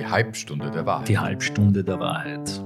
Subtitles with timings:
[0.00, 1.08] Die Halbstunde der Wahrheit.
[1.08, 2.64] Die Halbstunde der Wahrheit.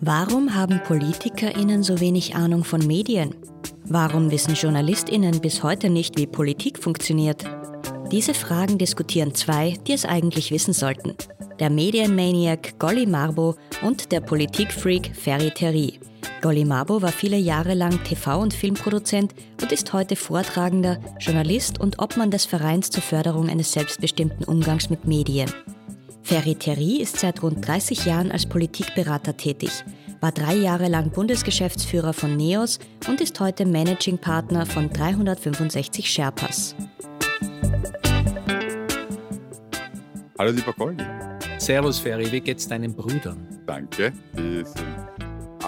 [0.00, 3.34] Warum haben PolitikerInnen so wenig Ahnung von Medien?
[3.84, 7.44] Warum wissen JournalistInnen bis heute nicht, wie Politik funktioniert?
[8.10, 11.14] Diese Fragen diskutieren zwei, die es eigentlich wissen sollten.
[11.60, 16.00] Der Medienmaniac Golly Marbo und der Politikfreak Ferry Terry.
[16.40, 19.34] Golly Marbo war viele Jahre lang TV- und Filmproduzent
[19.68, 25.04] und ist heute Vortragender, Journalist und Obmann des Vereins zur Förderung eines selbstbestimmten Umgangs mit
[25.04, 25.50] Medien.
[26.22, 29.84] Ferry Terry ist seit rund 30 Jahren als Politikberater tätig,
[30.22, 36.74] war drei Jahre lang Bundesgeschäftsführer von NEOS und ist heute Managing Partner von 365 Sherpas.
[40.38, 41.04] Hallo lieber Goldi.
[41.58, 43.46] Servus Ferry, wie geht's deinen Brüdern?
[43.66, 44.14] Danke.
[44.34, 45.07] Die sind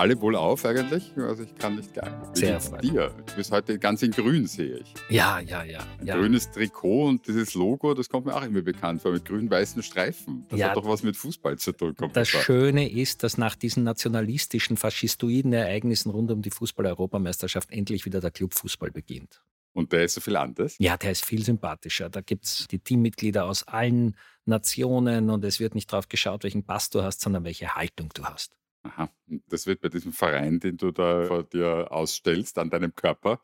[0.00, 1.12] alle wohl auf eigentlich.
[1.18, 2.22] Also ich kann nicht klagen.
[2.32, 3.14] Wie Sehr geht's dir?
[3.26, 4.94] Du bist heute ganz in grün, sehe ich.
[5.10, 5.80] Ja, ja, ja.
[6.02, 6.16] ja.
[6.16, 10.46] Grünes Trikot und dieses Logo, das kommt mir auch immer bekannt vor, mit grün-weißen Streifen.
[10.48, 10.68] Das Ja.
[10.70, 11.94] hat doch was mit Fußball zu tun.
[11.94, 12.28] Kommt Das.
[12.28, 18.30] Schöne ist, dass nach diesen nationalistischen, faschistoiden Ereignissen rund um die Fußball-Europameisterschaft endlich wieder der
[18.30, 19.42] Clubfußball beginnt.
[19.72, 20.76] Und der ist so viel anders.
[20.78, 22.08] Ja, der ist viel sympathischer.
[22.08, 26.64] Da gibt es die Teammitglieder aus allen Nationen und es wird nicht darauf geschaut, welchen
[26.64, 28.56] Pass du hast, sondern welche Haltung du hast.
[28.82, 29.10] Aha.
[29.48, 33.40] Das wird bei diesem Verein, den du da vor dir ausstellst, an deinem Körper,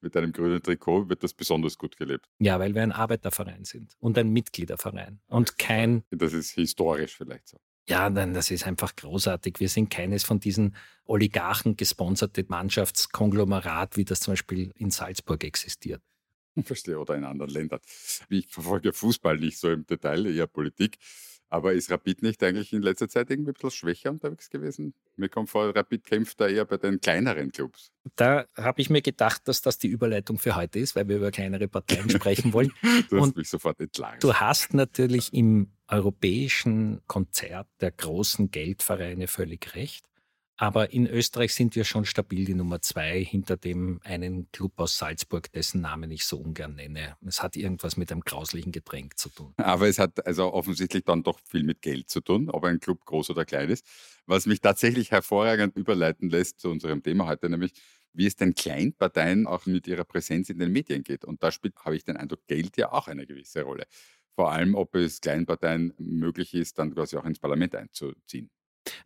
[0.00, 2.26] mit deinem grünen Trikot, wird das besonders gut gelebt.
[2.38, 7.48] Ja, weil wir ein Arbeiterverein sind und ein Mitgliederverein und kein Das ist historisch vielleicht
[7.48, 7.58] so.
[7.88, 9.60] Ja, nein, das ist einfach großartig.
[9.60, 16.02] Wir sind keines von diesen Oligarchen gesponserte Mannschaftskonglomerat, wie das zum Beispiel in Salzburg existiert.
[16.64, 17.80] Verstehe, oder in anderen Ländern.
[18.28, 20.98] Ich verfolge Fußball nicht so im Detail, eher Politik.
[21.50, 24.92] Aber ist Rapid nicht eigentlich in letzter Zeit irgendwie ein bisschen schwächer unterwegs gewesen?
[25.16, 27.90] Mir kommt vor, Rapid kämpft da eher bei den kleineren Clubs.
[28.16, 31.30] Da habe ich mir gedacht, dass das die Überleitung für heute ist, weil wir über
[31.30, 32.72] kleinere Parteien sprechen wollen.
[33.08, 34.18] Du hast Und mich sofort entlagen.
[34.20, 40.07] Du hast natürlich im europäischen Konzert der großen Geldvereine völlig recht.
[40.60, 44.98] Aber in Österreich sind wir schon stabil die Nummer zwei hinter dem einen Club aus
[44.98, 47.16] Salzburg, dessen Namen ich so ungern nenne.
[47.24, 49.54] Es hat irgendwas mit einem grauslichen Getränk zu tun.
[49.56, 53.04] Aber es hat also offensichtlich dann doch viel mit Geld zu tun, ob ein Club
[53.04, 53.86] groß oder klein ist.
[54.26, 57.72] Was mich tatsächlich hervorragend überleiten lässt zu unserem Thema heute, nämlich
[58.12, 61.24] wie es den Kleinparteien auch mit ihrer Präsenz in den Medien geht.
[61.24, 63.86] Und da spielt, habe ich den Eindruck, Geld ja auch eine gewisse Rolle.
[64.34, 68.50] Vor allem, ob es Kleinparteien möglich ist, dann quasi auch ins Parlament einzuziehen.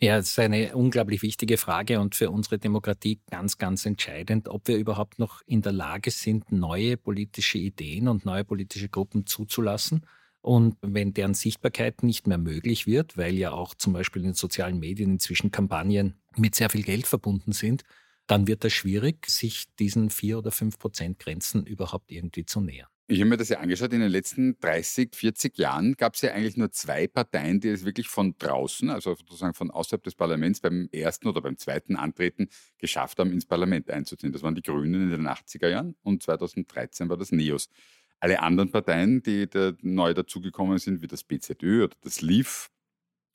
[0.00, 4.69] Ja, das ist eine unglaublich wichtige Frage und für unsere Demokratie ganz, ganz entscheidend, ob
[4.69, 10.06] wir überhaupt noch in der Lage sind, neue politische Ideen und neue politische Gruppen zuzulassen.
[10.41, 14.34] Und wenn deren Sichtbarkeit nicht mehr möglich wird, weil ja auch zum Beispiel in den
[14.34, 17.84] sozialen Medien inzwischen Kampagnen mit sehr viel Geld verbunden sind,
[18.26, 22.88] dann wird es schwierig, sich diesen vier oder fünf Prozent Grenzen überhaupt irgendwie zu nähern.
[23.12, 26.33] Ich habe mir das ja angeschaut, in den letzten 30, 40 Jahren gab es ja
[26.33, 30.61] eigentlich nur zwei Parteien, die es wirklich von draußen, also sozusagen von außerhalb des Parlaments
[30.61, 34.33] beim ersten oder beim zweiten Antreten geschafft haben, ins Parlament einzuziehen.
[34.33, 37.69] Das waren die Grünen in den 80er Jahren und 2013 war das NEOS.
[38.19, 42.71] Alle anderen Parteien, die da neu dazugekommen sind, wie das BZÖ oder das LIV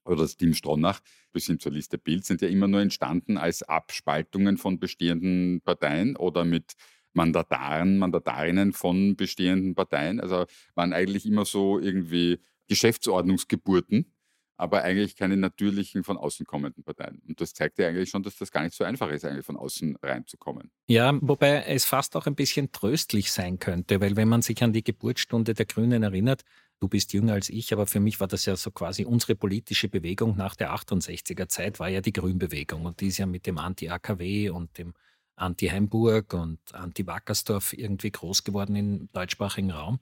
[0.05, 1.01] oder das Team Stronach
[1.31, 6.15] bis hin zur Liste Bild, sind ja immer nur entstanden als Abspaltungen von bestehenden Parteien
[6.15, 6.73] oder mit
[7.17, 10.21] Mandataren, Mandatarinnen von bestehenden Parteien.
[10.21, 10.45] Also
[10.75, 14.13] waren eigentlich immer so irgendwie Geschäftsordnungsgeburten,
[14.55, 17.21] aber eigentlich keine natürlichen von außen kommenden Parteien.
[17.27, 19.57] Und das zeigt ja eigentlich schon, dass das gar nicht so einfach ist, eigentlich von
[19.57, 20.69] außen reinzukommen.
[20.87, 24.73] Ja, wobei es fast auch ein bisschen tröstlich sein könnte, weil wenn man sich an
[24.73, 26.43] die Geburtsstunde der Grünen erinnert,
[26.79, 29.89] du bist jünger als ich, aber für mich war das ja so quasi unsere politische
[29.89, 33.57] Bewegung nach der 68er Zeit, war ja die Grünbewegung und die ist ja mit dem
[33.57, 34.93] Anti-AKW und dem
[35.37, 39.99] Anti-Heimburg und Anti-Wackersdorf irgendwie groß geworden im deutschsprachigen Raum.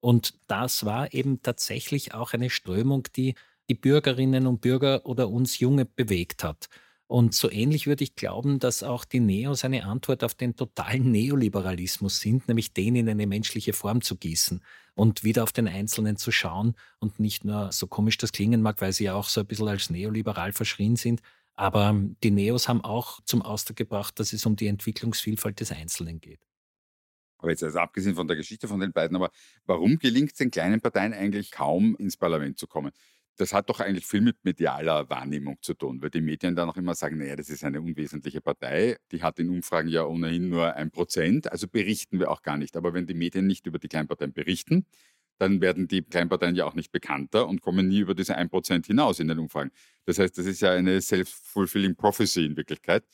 [0.00, 3.34] Und das war eben tatsächlich auch eine Strömung, die
[3.68, 6.68] die Bürgerinnen und Bürger oder uns Junge bewegt hat.
[7.08, 11.12] Und so ähnlich würde ich glauben, dass auch die Neos eine Antwort auf den totalen
[11.12, 14.60] Neoliberalismus sind, nämlich den in eine menschliche Form zu gießen
[14.94, 18.80] und wieder auf den Einzelnen zu schauen und nicht nur, so komisch das klingen mag,
[18.80, 21.22] weil sie ja auch so ein bisschen als neoliberal verschrien sind,
[21.56, 26.20] aber die Neos haben auch zum Ausdruck gebracht, dass es um die Entwicklungsvielfalt des Einzelnen
[26.20, 26.40] geht.
[27.38, 29.30] Aber jetzt also abgesehen von der Geschichte von den beiden, aber
[29.66, 32.92] warum gelingt es den kleinen Parteien eigentlich kaum ins Parlament zu kommen?
[33.38, 36.76] Das hat doch eigentlich viel mit medialer Wahrnehmung zu tun, weil die Medien dann auch
[36.78, 40.74] immer sagen, naja, das ist eine unwesentliche Partei, die hat in Umfragen ja ohnehin nur
[40.74, 42.76] ein Prozent, also berichten wir auch gar nicht.
[42.76, 44.86] Aber wenn die Medien nicht über die Kleinparteien berichten,
[45.38, 49.20] dann werden die Kleinparteien ja auch nicht bekannter und kommen nie über diese 1% hinaus
[49.20, 49.70] in den Umfragen.
[50.04, 53.04] Das heißt, das ist ja eine self-fulfilling prophecy in Wirklichkeit.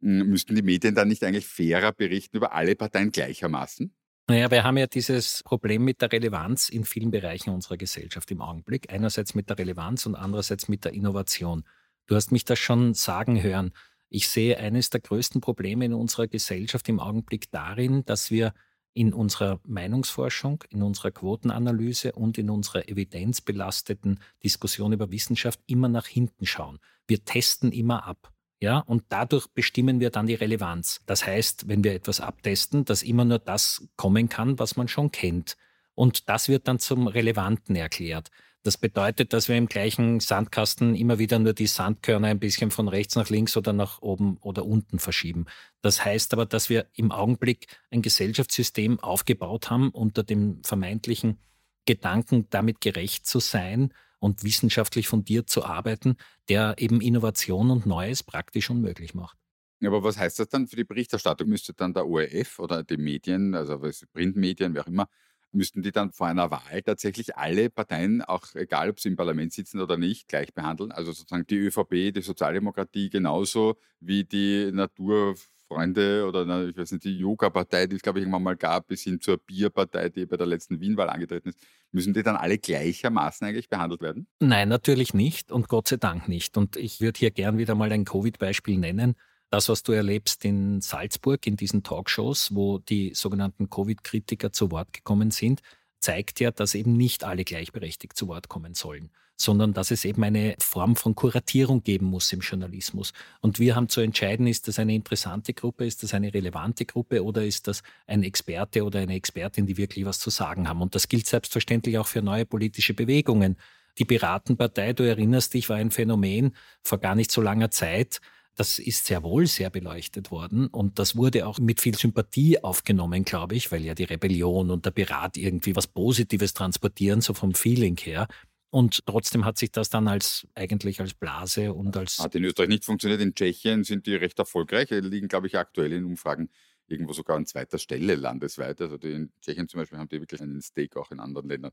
[0.00, 3.92] Hm, Müssten die Medien dann nicht eigentlich fairer berichten über alle Parteien gleichermaßen?
[4.28, 8.40] Naja, wir haben ja dieses Problem mit der Relevanz in vielen Bereichen unserer Gesellschaft im
[8.40, 8.92] Augenblick.
[8.92, 11.64] Einerseits mit der Relevanz und andererseits mit der Innovation.
[12.06, 13.70] Du hast mich das schon sagen hören.
[14.08, 18.52] Ich sehe eines der größten Probleme in unserer Gesellschaft im Augenblick darin, dass wir
[18.96, 26.06] in unserer Meinungsforschung, in unserer Quotenanalyse und in unserer evidenzbelasteten Diskussion über Wissenschaft immer nach
[26.06, 26.78] hinten schauen.
[27.06, 28.32] Wir testen immer ab.
[28.58, 31.02] Ja, und dadurch bestimmen wir dann die Relevanz.
[31.04, 35.12] Das heißt, wenn wir etwas abtesten, dass immer nur das kommen kann, was man schon
[35.12, 35.58] kennt.
[35.94, 38.30] Und das wird dann zum Relevanten erklärt.
[38.66, 42.88] Das bedeutet, dass wir im gleichen Sandkasten immer wieder nur die Sandkörner ein bisschen von
[42.88, 45.46] rechts nach links oder nach oben oder unten verschieben.
[45.82, 51.38] Das heißt aber, dass wir im Augenblick ein Gesellschaftssystem aufgebaut haben unter dem vermeintlichen
[51.84, 56.16] Gedanken, damit gerecht zu sein und wissenschaftlich fundiert zu arbeiten,
[56.48, 59.38] der eben Innovation und Neues praktisch unmöglich macht.
[59.84, 61.48] Aber was heißt das dann für die Berichterstattung?
[61.48, 63.80] Müsste dann der ORF oder die Medien, also
[64.12, 65.08] Printmedien, wer auch immer,
[65.56, 69.52] müssten die dann vor einer Wahl tatsächlich alle Parteien, auch egal ob sie im Parlament
[69.52, 70.92] sitzen oder nicht, gleich behandeln?
[70.92, 77.18] Also sozusagen die ÖVP, die Sozialdemokratie genauso wie die Naturfreunde oder ich weiß nicht, die
[77.18, 80.46] Yoga-Partei, die es glaube ich irgendwann mal gab, bis hin zur Bierpartei, die bei der
[80.46, 81.58] letzten Wien-Wahl angetreten ist.
[81.90, 84.26] Müssen die dann alle gleichermaßen eigentlich behandelt werden?
[84.40, 86.56] Nein, natürlich nicht und Gott sei Dank nicht.
[86.56, 89.16] Und ich würde hier gern wieder mal ein Covid-Beispiel nennen
[89.50, 94.92] das, was du erlebst in Salzburg, in diesen Talkshows, wo die sogenannten Covid-Kritiker zu Wort
[94.92, 95.62] gekommen sind,
[96.00, 100.22] zeigt ja, dass eben nicht alle gleichberechtigt zu Wort kommen sollen, sondern dass es eben
[100.24, 103.12] eine Form von Kuratierung geben muss im Journalismus.
[103.40, 107.24] Und wir haben zu entscheiden, ist das eine interessante Gruppe, ist das eine relevante Gruppe
[107.24, 110.82] oder ist das ein Experte oder eine Expertin, die wirklich was zu sagen haben.
[110.82, 113.56] Und das gilt selbstverständlich auch für neue politische Bewegungen.
[113.98, 118.20] Die Piratenpartei, du erinnerst dich, war ein Phänomen vor gar nicht so langer Zeit,
[118.56, 123.24] das ist sehr wohl sehr beleuchtet worden und das wurde auch mit viel Sympathie aufgenommen,
[123.24, 127.54] glaube ich, weil ja die Rebellion und der Pirat irgendwie was Positives transportieren, so vom
[127.54, 128.26] Feeling her.
[128.70, 132.18] Und trotzdem hat sich das dann als eigentlich als Blase und als.
[132.18, 133.20] Hat in Österreich nicht funktioniert.
[133.20, 134.88] In Tschechien sind die recht erfolgreich.
[134.88, 136.50] Die liegen, glaube ich, aktuell in Umfragen
[136.88, 138.80] irgendwo sogar an zweiter Stelle landesweit.
[138.80, 141.72] Also in Tschechien zum Beispiel haben die wirklich einen Stake auch in anderen Ländern.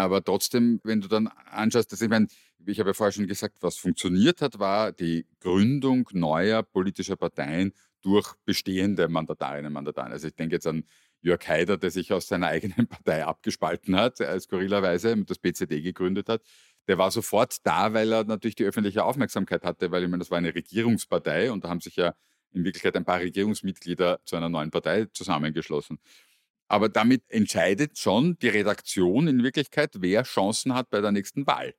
[0.00, 2.26] Aber trotzdem, wenn du dann anschaust, dass ich meine,
[2.66, 7.72] ich habe ja vorher schon gesagt, was funktioniert hat, war die Gründung neuer politischer Parteien
[8.02, 10.14] durch bestehende Mandatarinnen und Mandatarinnen.
[10.14, 10.84] Also ich denke jetzt an
[11.20, 16.28] Jörg Haider, der sich aus seiner eigenen Partei abgespalten hat, als skurrilerweise das PCD gegründet
[16.28, 16.42] hat.
[16.88, 20.30] Der war sofort da, weil er natürlich die öffentliche Aufmerksamkeit hatte, weil ich meine, das
[20.30, 22.14] war eine Regierungspartei und da haben sich ja
[22.52, 25.98] in Wirklichkeit ein paar Regierungsmitglieder zu einer neuen Partei zusammengeschlossen.
[26.70, 31.74] Aber damit entscheidet schon die Redaktion in Wirklichkeit, wer Chancen hat bei der nächsten Wahl.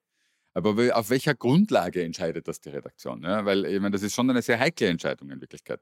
[0.54, 3.24] Aber auf welcher Grundlage entscheidet das die Redaktion?
[3.24, 5.80] Ja, weil ich meine, das ist schon eine sehr heikle Entscheidung in Wirklichkeit.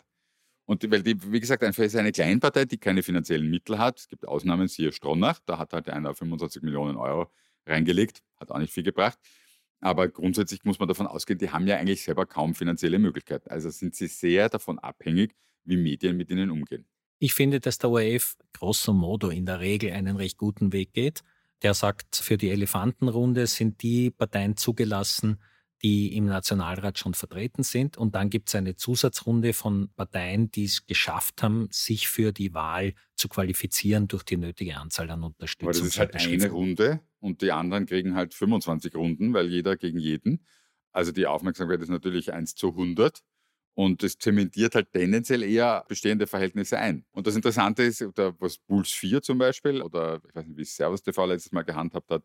[0.66, 3.98] Und weil die, wie gesagt, einfach ist eine Kleinpartei, die keine finanziellen Mittel hat.
[3.98, 7.32] Es gibt Ausnahmen, siehe Stronach, da hat halt einer 25 Millionen Euro
[7.66, 9.18] reingelegt, hat auch nicht viel gebracht.
[9.80, 13.50] Aber grundsätzlich muss man davon ausgehen, die haben ja eigentlich selber kaum finanzielle Möglichkeiten.
[13.50, 16.86] Also sind sie sehr davon abhängig, wie Medien mit ihnen umgehen.
[17.20, 21.22] Ich finde, dass der ORF grosso modo in der Regel einen recht guten Weg geht.
[21.62, 25.40] Der sagt, für die Elefantenrunde sind die Parteien zugelassen,
[25.84, 27.98] die im Nationalrat schon vertreten sind.
[27.98, 32.54] Und dann gibt es eine Zusatzrunde von Parteien, die es geschafft haben, sich für die
[32.54, 35.70] Wahl zu qualifizieren durch die nötige Anzahl an Unterstützung.
[35.70, 39.78] Aber das ist halt eine Runde und die anderen kriegen halt 25 Runden, weil jeder
[39.78, 40.46] gegen jeden.
[40.92, 43.22] Also die Aufmerksamkeit ist natürlich 1 zu 100.
[43.80, 47.06] Und das zementiert halt tendenziell eher bestehende Verhältnisse ein.
[47.12, 50.66] Und das Interessante ist, oder was Puls 4 zum Beispiel, oder ich weiß nicht, wie
[50.66, 52.22] Servus TV letztes Mal gehandhabt hat,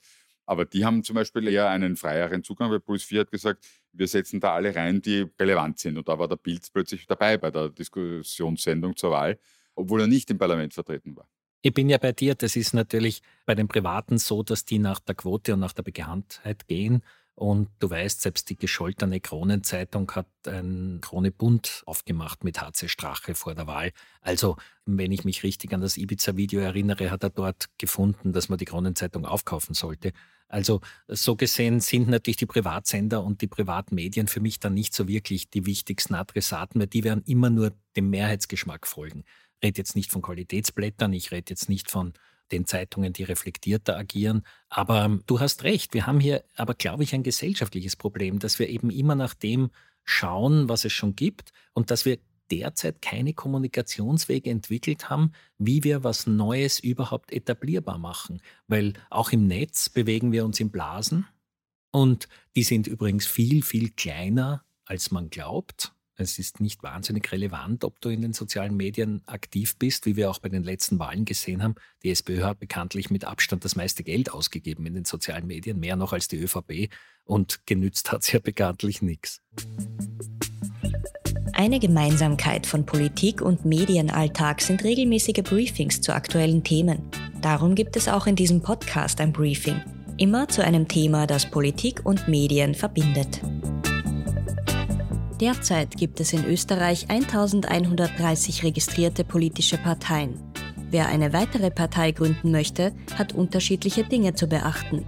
[0.47, 4.09] aber die haben zum Beispiel eher einen freieren Zugang, weil Puls 4 hat gesagt, wir
[4.09, 5.97] setzen da alle rein, die relevant sind.
[5.97, 9.39] Und da war der Bild plötzlich dabei bei der Diskussionssendung zur Wahl,
[9.77, 11.29] obwohl er nicht im Parlament vertreten war.
[11.63, 14.99] Ich bin ja bei dir, das ist natürlich bei den Privaten so, dass die nach
[14.99, 17.05] der Quote und nach der Bekanntheit gehen.
[17.37, 23.57] Und du weißt, selbst die gescholtene Kronenzeitung hat ein Krone-Bund aufgemacht mit HC Strache vor
[23.57, 23.91] der Wahl.
[24.21, 28.59] Also, wenn ich mich richtig an das Ibiza-Video erinnere, hat er dort gefunden, dass man
[28.59, 30.13] die Kronenzeitung aufkaufen sollte.
[30.47, 35.09] Also, so gesehen sind natürlich die Privatsender und die Privatmedien für mich dann nicht so
[35.09, 39.25] wirklich die wichtigsten Adressaten, weil die werden immer nur dem Mehrheitsgeschmack folgen.
[39.61, 42.13] Ich rede jetzt nicht von Qualitätsblättern, ich rede jetzt nicht von
[42.53, 44.43] den Zeitungen, die reflektierter agieren.
[44.69, 48.59] Aber ähm, du hast recht, wir haben hier aber, glaube ich, ein gesellschaftliches Problem, dass
[48.59, 49.71] wir eben immer nach dem
[50.05, 52.19] schauen, was es schon gibt und dass wir
[52.51, 58.43] derzeit keine Kommunikationswege entwickelt haben, wie wir was Neues überhaupt etablierbar machen.
[58.69, 61.27] Weil auch im Netz bewegen wir uns in Blasen
[61.91, 65.95] und die sind übrigens viel, viel kleiner, als man glaubt.
[66.17, 70.31] Es ist nicht wahnsinnig relevant, ob du in den sozialen Medien aktiv bist, wie wir
[70.31, 71.75] auch bei den letzten Wahlen gesehen haben.
[72.05, 75.97] Die SPÖ hat bekanntlich mit Abstand das meiste Geld ausgegeben in den sozialen Medien, mehr
[75.97, 76.89] noch als die ÖVP.
[77.25, 79.43] Und genützt hat es ja bekanntlich nichts.
[81.53, 87.11] Eine Gemeinsamkeit von Politik und Medienalltag sind regelmäßige Briefings zu aktuellen Themen.
[87.43, 89.83] Darum gibt es auch in diesem Podcast ein Briefing.
[90.17, 93.41] Immer zu einem Thema, das Politik und Medien verbindet.
[95.41, 100.41] Derzeit gibt es in Österreich 1130 registrierte politische Parteien.
[100.91, 105.05] Wer eine weitere Partei gründen möchte, hat unterschiedliche Dinge zu beachten.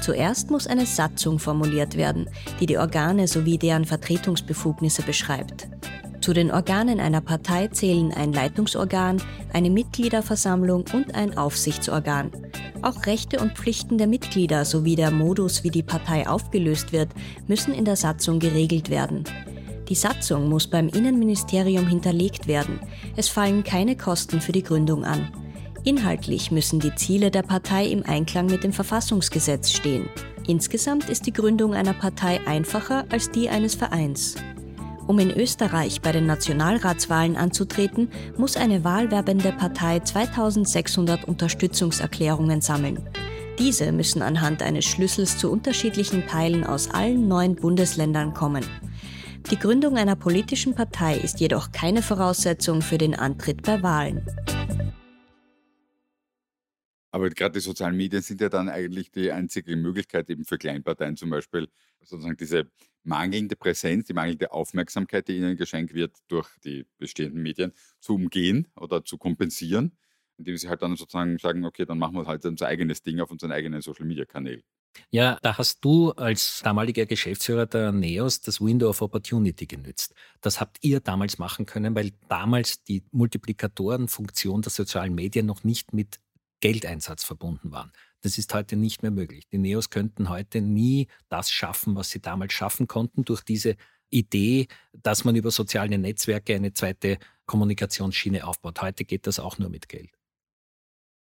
[0.00, 5.68] Zuerst muss eine Satzung formuliert werden, die die Organe sowie deren Vertretungsbefugnisse beschreibt.
[6.20, 9.22] Zu den Organen einer Partei zählen ein Leitungsorgan,
[9.52, 12.32] eine Mitgliederversammlung und ein Aufsichtsorgan.
[12.82, 17.10] Auch Rechte und Pflichten der Mitglieder sowie der Modus, wie die Partei aufgelöst wird,
[17.46, 19.24] müssen in der Satzung geregelt werden.
[19.90, 22.78] Die Satzung muss beim Innenministerium hinterlegt werden.
[23.16, 25.32] Es fallen keine Kosten für die Gründung an.
[25.82, 30.08] Inhaltlich müssen die Ziele der Partei im Einklang mit dem Verfassungsgesetz stehen.
[30.46, 34.36] Insgesamt ist die Gründung einer Partei einfacher als die eines Vereins.
[35.08, 43.00] Um in Österreich bei den Nationalratswahlen anzutreten, muss eine wahlwerbende Partei 2600 Unterstützungserklärungen sammeln.
[43.58, 48.64] Diese müssen anhand eines Schlüssels zu unterschiedlichen Teilen aus allen neun Bundesländern kommen.
[49.48, 54.24] Die Gründung einer politischen Partei ist jedoch keine Voraussetzung für den Antritt bei Wahlen.
[57.10, 61.16] Aber gerade die sozialen Medien sind ja dann eigentlich die einzige Möglichkeit eben für Kleinparteien
[61.16, 61.68] zum Beispiel,
[62.00, 62.70] sozusagen diese
[63.02, 68.68] mangelnde Präsenz, die mangelnde Aufmerksamkeit, die ihnen geschenkt wird durch die bestehenden Medien, zu umgehen
[68.76, 69.96] oder zu kompensieren,
[70.36, 73.30] indem sie halt dann sozusagen sagen, okay, dann machen wir halt unser eigenes Ding auf
[73.32, 74.62] unseren eigenen Social-Media-Kanälen.
[75.10, 80.14] Ja, da hast du als damaliger Geschäftsführer der NEOS das Window of Opportunity genützt.
[80.40, 85.92] Das habt ihr damals machen können, weil damals die Multiplikatorenfunktion der sozialen Medien noch nicht
[85.92, 86.20] mit
[86.60, 87.92] Geldeinsatz verbunden waren.
[88.22, 89.48] Das ist heute nicht mehr möglich.
[89.48, 93.76] Die NEOS könnten heute nie das schaffen, was sie damals schaffen konnten, durch diese
[94.10, 98.82] Idee, dass man über soziale Netzwerke eine zweite Kommunikationsschiene aufbaut.
[98.82, 100.19] Heute geht das auch nur mit Geld.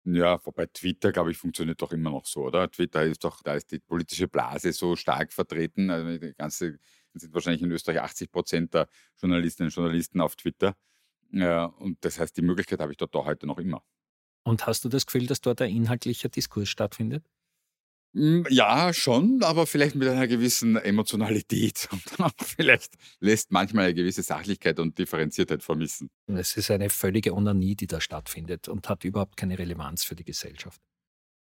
[0.09, 2.71] Ja, wobei Twitter, glaube ich, funktioniert doch immer noch so, oder?
[2.71, 5.91] Twitter ist doch, da ist die politische Blase so stark vertreten.
[5.91, 6.79] Also die ganze,
[7.13, 8.89] sind wahrscheinlich in Österreich 80 Prozent der
[9.21, 10.77] Journalistinnen und Journalisten auf Twitter.
[11.33, 13.83] Und das heißt, die Möglichkeit habe ich dort auch heute noch immer.
[14.45, 17.25] Und hast du das Gefühl, dass dort ein inhaltlicher Diskurs stattfindet?
[18.17, 23.95] Hm, ja, schon, aber vielleicht mit einer gewissen Emotionalität und auch vielleicht lässt manchmal eine
[23.95, 26.09] gewisse Sachlichkeit und Differenziertheit vermissen.
[26.27, 30.25] Es ist eine völlige Onanie, die da stattfindet und hat überhaupt keine Relevanz für die
[30.25, 30.81] Gesellschaft.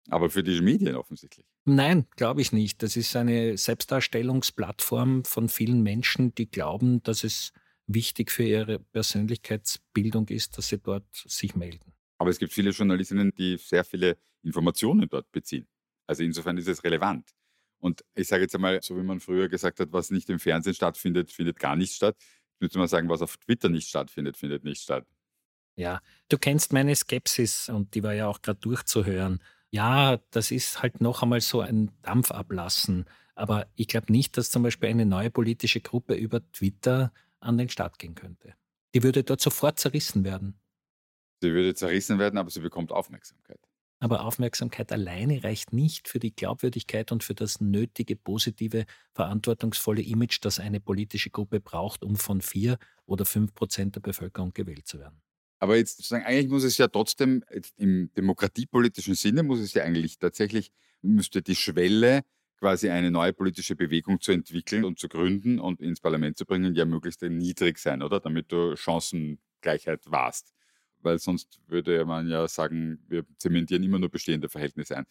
[0.10, 1.46] Aber für die Medien offensichtlich.
[1.64, 2.84] Nein, glaube ich nicht.
[2.84, 7.54] Das ist eine Selbstdarstellungsplattform von vielen Menschen, die glauben, dass es
[7.88, 11.94] wichtig für ihre Persönlichkeitsbildung ist, dass sie dort sich melden.
[12.18, 15.68] Aber es gibt viele Journalistinnen, die sehr viele Informationen dort beziehen.
[16.10, 17.36] Also insofern ist es relevant.
[17.78, 20.74] Und ich sage jetzt einmal, so wie man früher gesagt hat, was nicht im Fernsehen
[20.74, 22.18] stattfindet, findet gar nicht statt.
[22.56, 25.06] Ich würde mal sagen, was auf Twitter nicht stattfindet, findet nicht statt.
[25.76, 29.40] Ja, du kennst meine Skepsis und die war ja auch gerade durchzuhören.
[29.70, 33.06] Ja, das ist halt noch einmal so ein Dampfablassen.
[33.36, 37.70] Aber ich glaube nicht, dass zum Beispiel eine neue politische Gruppe über Twitter an den
[37.70, 38.56] Start gehen könnte.
[38.96, 40.60] Die würde dort sofort zerrissen werden.
[41.40, 43.69] Sie würde zerrissen werden, aber sie bekommt Aufmerksamkeit.
[44.02, 50.40] Aber Aufmerksamkeit alleine reicht nicht für die Glaubwürdigkeit und für das nötige, positive, verantwortungsvolle Image,
[50.42, 55.00] das eine politische Gruppe braucht, um von vier oder fünf Prozent der Bevölkerung gewählt zu
[55.00, 55.22] werden.
[55.60, 57.44] Aber jetzt sozusagen, eigentlich muss es ja trotzdem,
[57.76, 62.22] im demokratiepolitischen Sinne muss es ja eigentlich tatsächlich, müsste die Schwelle,
[62.58, 66.76] quasi eine neue politische Bewegung zu entwickeln und zu gründen und ins Parlament zu bringen,
[66.76, 68.20] ja möglichst niedrig sein, oder?
[68.20, 70.54] Damit du Chancengleichheit wahrst
[71.02, 75.06] weil sonst würde man ja sagen, wir zementieren immer nur bestehende Verhältnisse ein.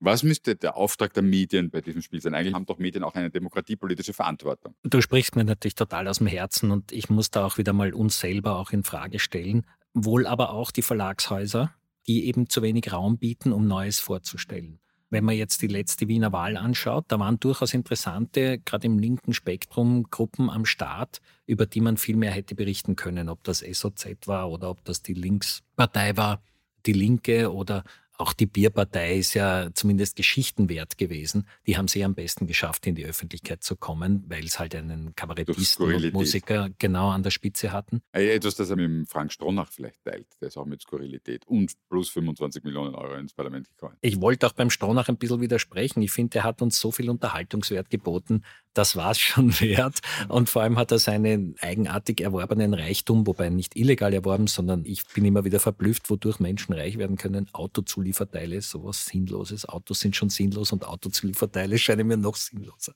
[0.00, 2.34] Was müsste der Auftrag der Medien bei diesem Spiel sein?
[2.34, 4.74] Eigentlich haben doch Medien auch eine demokratiepolitische Verantwortung.
[4.84, 7.92] Du sprichst mir natürlich total aus dem Herzen und ich muss da auch wieder mal
[7.92, 9.66] uns selber auch in Frage stellen.
[9.94, 11.74] Wohl aber auch die Verlagshäuser,
[12.06, 14.78] die eben zu wenig Raum bieten, um Neues vorzustellen.
[15.10, 19.32] Wenn man jetzt die letzte Wiener Wahl anschaut, da waren durchaus interessante, gerade im linken
[19.32, 24.26] Spektrum, Gruppen am Start, über die man viel mehr hätte berichten können, ob das SOZ
[24.26, 26.42] war oder ob das die Linkspartei war,
[26.84, 27.84] die Linke oder
[28.18, 31.46] auch die Bierpartei ist ja zumindest geschichtenwert gewesen.
[31.66, 35.14] Die haben sie am besten geschafft, in die Öffentlichkeit zu kommen, weil es halt einen
[35.14, 38.02] Kabarettisten und Musiker genau an der Spitze hatten.
[38.12, 40.26] Etwas, das er mit Frank Stronach vielleicht teilt.
[40.40, 43.96] Der ist auch mit Skurrilität und plus 25 Millionen Euro ins Parlament gekommen.
[44.00, 46.02] Ich wollte auch beim Stronach ein bisschen widersprechen.
[46.02, 48.42] Ich finde, er hat uns so viel Unterhaltungswert geboten,
[48.78, 49.98] das war es schon wert.
[50.28, 55.04] Und vor allem hat er seinen eigenartig erworbenen Reichtum, wobei nicht illegal erworben, sondern ich
[55.08, 57.48] bin immer wieder verblüfft, wodurch Menschen reich werden können.
[57.52, 59.68] Autozulieferteile, sowas Sinnloses.
[59.68, 62.94] Autos sind schon sinnlos und Autozulieferteile scheinen mir noch sinnloser.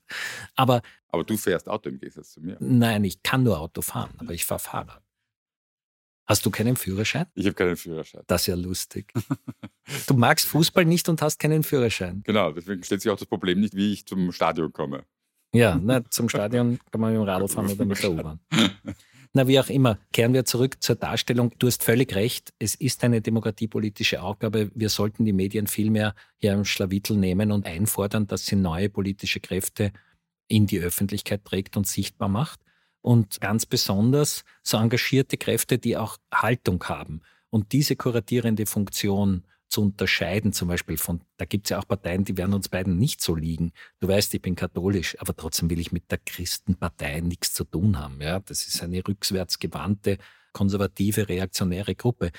[0.55, 2.55] Aber, aber du fährst Auto im Gegensatz zu mir.
[2.61, 5.03] Nein, ich kann nur Auto fahren, aber ich fahre Fahrrad.
[6.25, 7.25] Hast du keinen Führerschein?
[7.35, 8.23] Ich habe keinen Führerschein.
[8.27, 9.11] Das ist ja lustig.
[10.07, 12.21] du magst Fußball nicht und hast keinen Führerschein.
[12.23, 15.03] Genau, deswegen stellt sich auch das Problem nicht, wie ich zum Stadion komme.
[15.53, 18.39] Ja, na, zum Stadion kann man mit dem Radl fahren oder mit der U-Bahn.
[19.35, 21.51] Na, wie auch immer, kehren wir zurück zur Darstellung.
[21.57, 22.53] Du hast völlig recht.
[22.59, 24.69] Es ist eine demokratiepolitische Aufgabe.
[24.75, 29.39] Wir sollten die Medien vielmehr hier am Schlawittel nehmen und einfordern, dass sie neue politische
[29.39, 29.91] Kräfte
[30.47, 32.59] in die Öffentlichkeit trägt und sichtbar macht
[33.01, 37.21] und ganz besonders so engagierte Kräfte, die auch Haltung haben.
[37.49, 42.23] Und diese kuratierende Funktion zu unterscheiden, zum Beispiel von, da gibt es ja auch Parteien,
[42.23, 43.73] die werden uns beiden nicht so liegen.
[43.99, 47.99] Du weißt, ich bin katholisch, aber trotzdem will ich mit der Christenpartei nichts zu tun
[47.99, 48.21] haben.
[48.21, 50.19] Ja, das ist eine rückwärtsgewandte,
[50.53, 52.31] konservative, reaktionäre Gruppe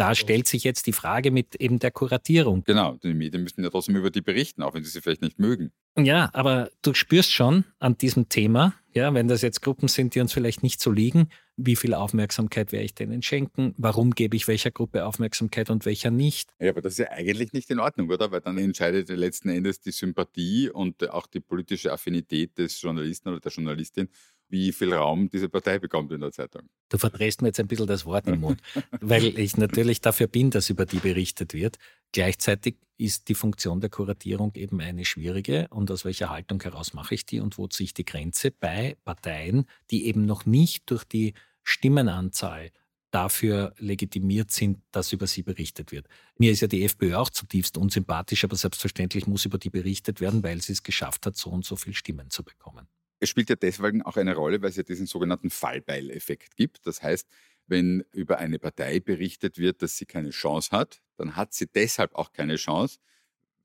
[0.00, 2.64] da stellt sich jetzt die Frage mit eben der Kuratierung.
[2.64, 5.38] Genau, die Medien müssen ja trotzdem über die berichten, auch wenn sie sie vielleicht nicht
[5.38, 5.72] mögen.
[5.98, 10.20] Ja, aber du spürst schon an diesem Thema, ja, wenn das jetzt Gruppen sind, die
[10.20, 13.74] uns vielleicht nicht so liegen, wie viel Aufmerksamkeit werde ich denen schenken?
[13.76, 16.54] Warum gebe ich welcher Gruppe Aufmerksamkeit und welcher nicht?
[16.58, 18.30] Ja, aber das ist ja eigentlich nicht in Ordnung, oder?
[18.30, 23.40] Weil dann entscheidet letzten Endes die Sympathie und auch die politische Affinität des Journalisten oder
[23.40, 24.08] der Journalistin
[24.50, 26.62] wie viel Raum diese Partei bekommt in der Zeitung.
[26.88, 28.60] Du verdrehst mir jetzt ein bisschen das Wort im Mund,
[29.00, 31.78] weil ich natürlich dafür bin, dass über die berichtet wird.
[32.12, 37.14] Gleichzeitig ist die Funktion der Kuratierung eben eine schwierige und aus welcher Haltung heraus mache
[37.14, 41.04] ich die und wo ziehe ich die Grenze bei Parteien, die eben noch nicht durch
[41.04, 42.70] die Stimmenanzahl
[43.10, 46.06] dafür legitimiert sind, dass über sie berichtet wird.
[46.38, 50.42] Mir ist ja die FPÖ auch zutiefst unsympathisch, aber selbstverständlich muss über die berichtet werden,
[50.42, 52.86] weil sie es geschafft hat, so und so viele Stimmen zu bekommen.
[53.20, 56.86] Es spielt ja deswegen auch eine Rolle, weil es ja diesen sogenannten Fallbeileffekt gibt.
[56.86, 57.28] Das heißt,
[57.66, 62.14] wenn über eine Partei berichtet wird, dass sie keine Chance hat, dann hat sie deshalb
[62.14, 62.98] auch keine Chance,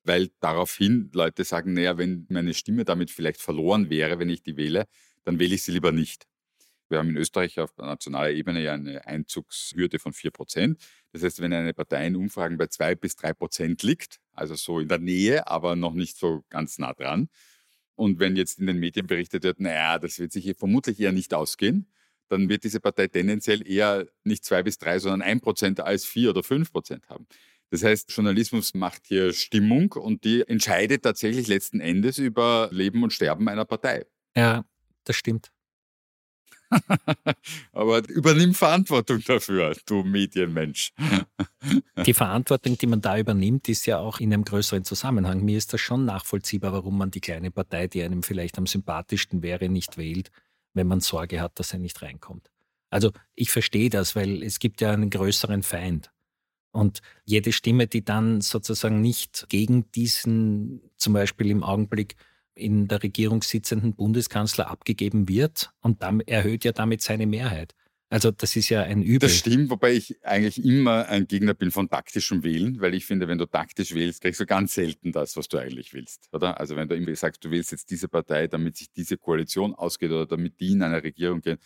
[0.04, 4.58] weil daraufhin Leute sagen, naja, wenn meine Stimme damit vielleicht verloren wäre, wenn ich die
[4.58, 4.86] wähle,
[5.24, 6.27] dann wähle ich sie lieber nicht.
[6.90, 10.79] Wir haben in Österreich auf nationaler Ebene ja eine Einzugshürde von 4 Prozent.
[11.14, 14.79] Das heißt, wenn eine Partei in Umfragen bei 2 bis 3 Prozent liegt, also so
[14.79, 17.29] in der Nähe, aber noch nicht so ganz nah dran,
[17.96, 21.34] und wenn jetzt in den Medien berichtet wird, naja, das wird sich vermutlich eher nicht
[21.34, 21.88] ausgehen,
[22.29, 26.31] dann wird diese Partei tendenziell eher nicht zwei bis drei, sondern ein Prozent als vier
[26.31, 27.27] oder fünf Prozent haben.
[27.70, 33.12] Das heißt, Journalismus macht hier Stimmung und die entscheidet tatsächlich letzten Endes über Leben und
[33.12, 34.05] Sterben einer Partei.
[34.36, 34.66] Ja,
[35.03, 35.51] das stimmt.
[37.72, 40.94] Aber übernimm Verantwortung dafür, du Medienmensch.
[42.06, 45.44] Die Verantwortung, die man da übernimmt, ist ja auch in einem größeren Zusammenhang.
[45.44, 49.42] Mir ist das schon nachvollziehbar, warum man die kleine Partei, die einem vielleicht am sympathischsten
[49.42, 50.32] wäre, nicht wählt,
[50.74, 52.51] wenn man Sorge hat, dass er nicht reinkommt.
[52.90, 56.12] Also ich verstehe das, weil es gibt ja einen größeren Feind.
[56.72, 62.16] Und jede Stimme, die dann sozusagen nicht gegen diesen, zum Beispiel im Augenblick,
[62.55, 67.75] in der Regierung sitzenden Bundeskanzler abgegeben wird und damit erhöht ja damit seine Mehrheit.
[68.09, 69.27] Also das ist ja ein Übel.
[69.27, 73.27] Das stimmt, wobei ich eigentlich immer ein Gegner bin von taktischem Wählen, weil ich finde,
[73.27, 76.59] wenn du taktisch wählst, kriegst du ganz selten das, was du eigentlich willst, oder?
[76.59, 80.11] Also wenn du irgendwie sagst, du wählst jetzt diese Partei, damit sich diese Koalition ausgeht
[80.11, 81.57] oder damit die in eine Regierung gehen,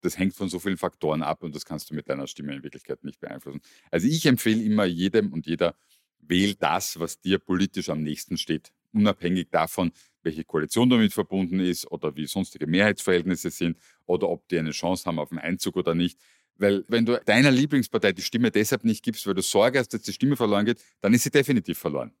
[0.00, 2.62] das hängt von so vielen Faktoren ab und das kannst du mit deiner Stimme in
[2.62, 3.60] Wirklichkeit nicht beeinflussen.
[3.90, 5.76] Also ich empfehle immer jedem und jeder,
[6.20, 11.90] wähl das, was dir politisch am nächsten steht, unabhängig davon, welche Koalition damit verbunden ist
[11.90, 15.94] oder wie sonstige Mehrheitsverhältnisse sind oder ob die eine Chance haben auf einen Einzug oder
[15.94, 16.18] nicht.
[16.56, 20.02] Weil wenn du deiner Lieblingspartei die Stimme deshalb nicht gibst, weil du Sorge hast, dass
[20.02, 22.12] die Stimme verloren geht, dann ist sie definitiv verloren.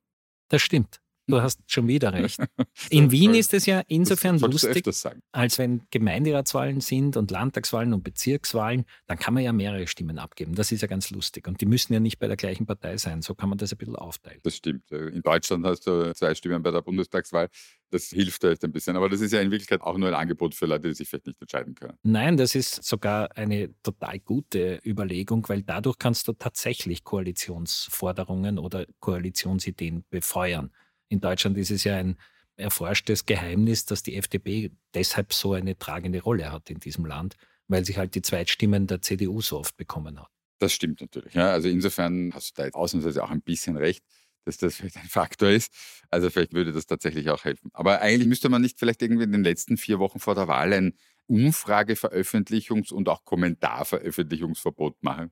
[0.48, 1.00] Das stimmt.
[1.28, 2.40] Du hast schon wieder recht.
[2.90, 4.84] In Wien ist es ja insofern lustig,
[5.30, 10.54] als wenn Gemeinderatswahlen sind und Landtagswahlen und Bezirkswahlen, dann kann man ja mehrere Stimmen abgeben.
[10.54, 11.46] Das ist ja ganz lustig.
[11.46, 13.22] Und die müssen ja nicht bei der gleichen Partei sein.
[13.22, 14.40] So kann man das ein bisschen aufteilen.
[14.42, 14.90] Das stimmt.
[14.90, 17.48] In Deutschland hast du zwei Stimmen bei der Bundestagswahl.
[17.90, 18.96] Das hilft vielleicht ein bisschen.
[18.96, 21.26] Aber das ist ja in Wirklichkeit auch nur ein Angebot für Leute, die sich vielleicht
[21.26, 21.98] nicht entscheiden können.
[22.02, 28.86] Nein, das ist sogar eine total gute Überlegung, weil dadurch kannst du tatsächlich Koalitionsforderungen oder
[28.98, 30.72] Koalitionsideen befeuern.
[31.12, 32.16] In Deutschland ist es ja ein
[32.56, 37.36] erforschtes Geheimnis, dass die FDP deshalb so eine tragende Rolle hat in diesem Land,
[37.68, 40.30] weil sich halt die Zweitstimmen der CDU so oft bekommen hat.
[40.58, 41.34] Das stimmt natürlich.
[41.34, 41.50] Ja.
[41.50, 44.02] Also insofern hast du da ausnahmsweise auch ein bisschen recht,
[44.46, 45.70] dass das vielleicht ein Faktor ist.
[46.08, 47.68] Also vielleicht würde das tatsächlich auch helfen.
[47.74, 50.72] Aber eigentlich müsste man nicht vielleicht irgendwie in den letzten vier Wochen vor der Wahl
[50.72, 50.94] ein
[51.26, 55.30] Umfrageveröffentlichungs- und auch Kommentarveröffentlichungsverbot machen.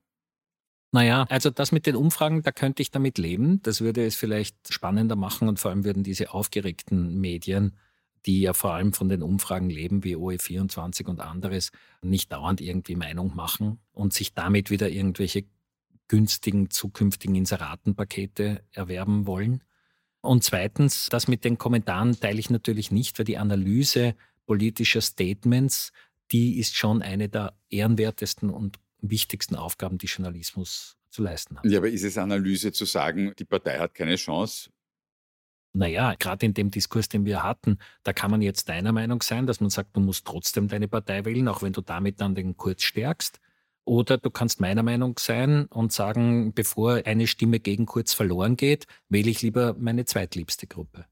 [0.93, 3.63] Naja, also das mit den Umfragen, da könnte ich damit leben.
[3.63, 7.77] Das würde es vielleicht spannender machen und vor allem würden diese aufgeregten Medien
[8.27, 11.73] die ja vor allem von den Umfragen leben, wie OE24 und anderes,
[12.03, 15.45] nicht dauernd irgendwie Meinung machen und sich damit wieder irgendwelche
[16.09, 19.63] günstigen zukünftigen Inseratenpakete erwerben wollen.
[20.21, 25.93] Und zweitens, das mit den Kommentaren teile ich natürlich nicht, weil die Analyse politischer Statements,
[26.31, 31.65] die ist schon eine der ehrenwertesten und wichtigsten Aufgaben, die Journalismus zu leisten hat.
[31.65, 34.71] Ja, aber ist es Analyse zu sagen, die Partei hat keine Chance?
[35.73, 39.47] Naja, gerade in dem Diskurs, den wir hatten, da kann man jetzt deiner Meinung sein,
[39.47, 42.57] dass man sagt, du musst trotzdem deine Partei wählen, auch wenn du damit dann den
[42.57, 43.41] Kurz stärkst.
[43.85, 48.87] Oder du kannst meiner Meinung sein und sagen, bevor eine Stimme gegen Kurz verloren geht,
[49.09, 51.07] wähle ich lieber meine zweitliebste Gruppe.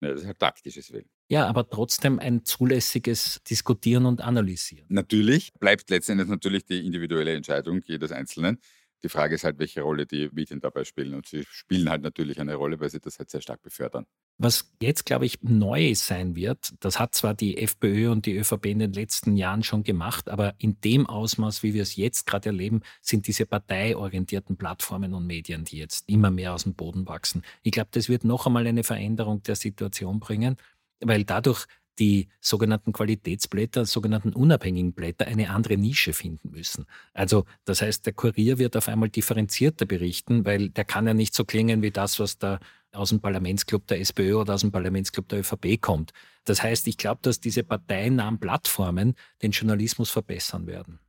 [0.00, 1.08] Ja, das ist ein taktisches Wählen.
[1.28, 4.86] Ja, aber trotzdem ein zulässiges Diskutieren und Analysieren.
[4.88, 8.58] Natürlich bleibt letztendlich natürlich die individuelle Entscheidung jedes Einzelnen.
[9.02, 11.14] Die Frage ist halt, welche Rolle die Medien dabei spielen.
[11.14, 14.06] Und sie spielen halt natürlich eine Rolle, weil sie das halt sehr stark befördern.
[14.38, 18.66] Was jetzt, glaube ich, neu sein wird, das hat zwar die FPÖ und die ÖVP
[18.66, 22.48] in den letzten Jahren schon gemacht, aber in dem Ausmaß, wie wir es jetzt gerade
[22.48, 27.42] erleben, sind diese parteiorientierten Plattformen und Medien, die jetzt immer mehr aus dem Boden wachsen.
[27.62, 30.56] Ich glaube, das wird noch einmal eine Veränderung der Situation bringen,
[31.00, 31.66] weil dadurch
[31.98, 36.86] die sogenannten Qualitätsblätter, sogenannten unabhängigen Blätter eine andere Nische finden müssen.
[37.12, 41.34] Also das heißt, der Kurier wird auf einmal differenzierter berichten, weil der kann ja nicht
[41.34, 42.58] so klingen wie das, was da
[42.92, 46.12] aus dem Parlamentsclub der SPÖ oder aus dem Parlamentsclub der ÖVP kommt.
[46.44, 51.00] Das heißt, ich glaube, dass diese parteinahen Plattformen den Journalismus verbessern werden.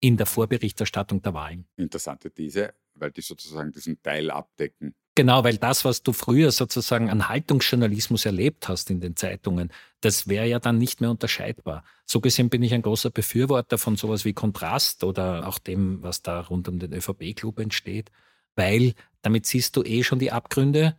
[0.00, 1.66] In der Vorberichterstattung der Wahlen.
[1.76, 4.94] Interessante These, weil die sozusagen diesen Teil abdecken.
[5.18, 10.28] Genau, weil das, was du früher sozusagen an Haltungsjournalismus erlebt hast in den Zeitungen, das
[10.28, 11.82] wäre ja dann nicht mehr unterscheidbar.
[12.06, 16.22] So gesehen bin ich ein großer Befürworter von sowas wie Kontrast oder auch dem, was
[16.22, 18.12] da rund um den ÖVP-Club entsteht,
[18.54, 20.96] weil damit siehst du eh schon die Abgründe,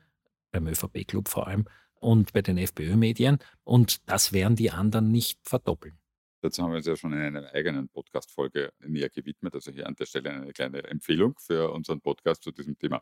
[0.52, 5.98] beim ÖVP-Club vor allem, und bei den FPÖ-Medien, und das werden die anderen nicht verdoppeln.
[6.42, 9.54] Dazu haben wir uns ja schon in einer eigenen Podcast-Folge näher gewidmet.
[9.56, 13.02] Also hier an der Stelle eine kleine Empfehlung für unseren Podcast zu diesem Thema.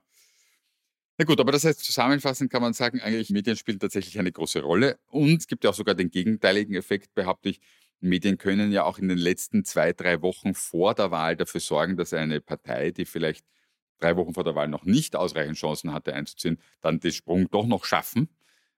[1.19, 4.61] Na gut, aber das heißt, zusammenfassend kann man sagen, eigentlich Medien spielen tatsächlich eine große
[4.61, 4.99] Rolle.
[5.07, 7.59] Und es gibt ja auch sogar den gegenteiligen Effekt, behaupte ich.
[7.99, 11.97] Medien können ja auch in den letzten zwei, drei Wochen vor der Wahl dafür sorgen,
[11.97, 13.43] dass eine Partei, die vielleicht
[13.99, 17.65] drei Wochen vor der Wahl noch nicht ausreichend Chancen hatte einzuziehen, dann den Sprung doch
[17.65, 18.29] noch schaffen.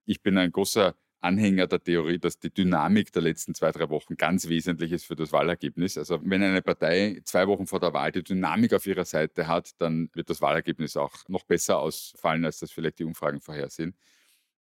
[0.06, 4.16] Ich bin ein großer Anhänger der Theorie, dass die Dynamik der letzten zwei, drei Wochen
[4.16, 5.98] ganz wesentlich ist für das Wahlergebnis.
[5.98, 9.72] Also wenn eine Partei zwei Wochen vor der Wahl die Dynamik auf ihrer Seite hat,
[9.80, 13.96] dann wird das Wahlergebnis auch noch besser ausfallen, als das vielleicht die Umfragen vorhersehen.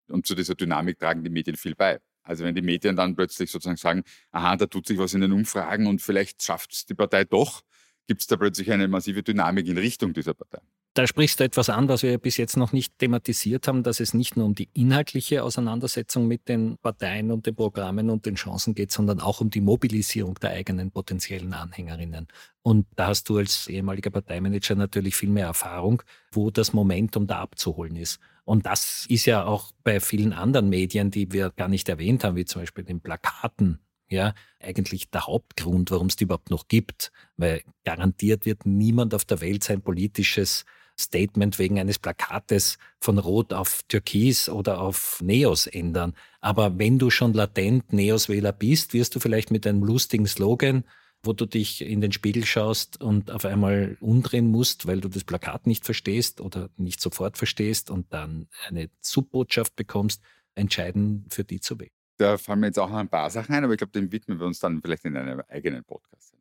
[0.09, 1.99] Und zu dieser Dynamik tragen die Medien viel bei.
[2.23, 5.31] Also wenn die Medien dann plötzlich sozusagen sagen, aha, da tut sich was in den
[5.31, 7.61] Umfragen und vielleicht schafft es die Partei doch,
[8.07, 10.59] gibt es da plötzlich eine massive Dynamik in Richtung dieser Partei.
[10.95, 14.15] Da sprichst du etwas an, was wir bis jetzt noch nicht thematisiert haben, dass es
[14.15, 18.73] nicht nur um die inhaltliche Auseinandersetzung mit den Parteien und den Programmen und den Chancen
[18.73, 22.27] geht, sondern auch um die Mobilisierung der eigenen potenziellen Anhängerinnen.
[22.63, 27.39] Und da hast du als ehemaliger Parteimanager natürlich viel mehr Erfahrung, wo das Momentum da
[27.39, 28.19] abzuholen ist.
[28.43, 32.35] Und das ist ja auch bei vielen anderen Medien, die wir gar nicht erwähnt haben,
[32.35, 37.11] wie zum Beispiel den Plakaten ja, eigentlich der Hauptgrund, warum es die überhaupt noch gibt.
[37.37, 40.65] Weil garantiert wird niemand auf der Welt sein politisches
[40.99, 46.13] Statement wegen eines Plakates von Rot auf Türkis oder auf Neos ändern.
[46.41, 50.83] Aber wenn du schon latent Neos-Wähler bist, wirst du vielleicht mit einem lustigen Slogan,
[51.23, 55.23] wo du dich in den Spiegel schaust und auf einmal umdrehen musst, weil du das
[55.23, 60.21] Plakat nicht verstehst oder nicht sofort verstehst und dann eine Subbotschaft bekommst,
[60.55, 61.91] entscheiden, für die zu wählen.
[62.17, 64.39] Da fallen mir jetzt auch noch ein paar Sachen ein, aber ich glaube, dem widmen
[64.39, 66.35] wir uns dann vielleicht in einem eigenen Podcast.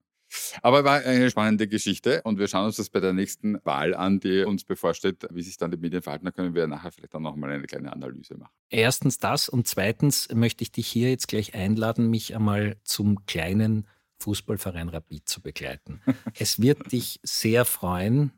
[0.62, 4.20] Aber war eine spannende Geschichte und wir schauen uns das bei der nächsten Wahl an,
[4.20, 6.24] die uns bevorsteht, wie sich dann die Medien verhalten.
[6.24, 8.53] Da können wir nachher vielleicht auch noch mal eine kleine Analyse machen.
[8.70, 13.87] Erstens das und zweitens möchte ich dich hier jetzt gleich einladen, mich einmal zum kleinen
[14.20, 16.01] Fußballverein Rapid zu begleiten.
[16.38, 18.33] es wird dich sehr freuen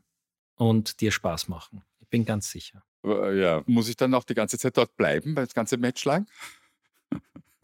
[0.55, 1.83] und dir Spaß machen.
[1.99, 2.83] Ich bin ganz sicher.
[3.03, 6.27] Ja, muss ich dann auch die ganze Zeit dort bleiben, bei das ganze Match lang?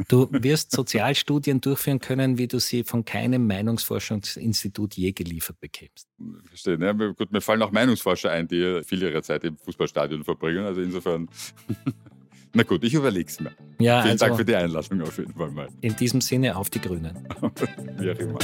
[0.10, 6.08] Du wirst Sozialstudien durchführen können, wie du sie von keinem Meinungsforschungsinstitut je geliefert bekämst.
[6.46, 6.80] Verstehe.
[6.80, 10.66] Ja, gut, mir fallen auch Meinungsforscher ein, die viel ihrer Zeit im Fußballstadion verbringen.
[10.66, 11.28] Also insofern.
[12.54, 13.52] Na gut, ich überlege es mir.
[13.80, 15.68] Ja, Vielen also, Dank für die Einladung auf jeden Fall mal.
[15.82, 17.28] In diesem Sinne auf die Grünen.
[17.98, 18.40] wie auch immer.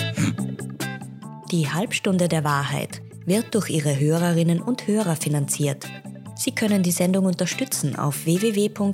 [1.50, 5.88] Die Halbstunde der Wahrheit wird durch ihre Hörerinnen und Hörer finanziert.
[6.36, 8.94] Sie können die Sendung unterstützen auf www.vsum.tv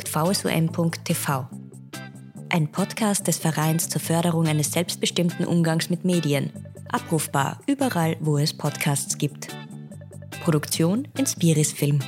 [2.51, 6.51] ein Podcast des Vereins zur Förderung eines selbstbestimmten Umgangs mit Medien.
[6.89, 9.47] Abrufbar überall, wo es Podcasts gibt.
[10.43, 11.99] Produktion Inspiris Film.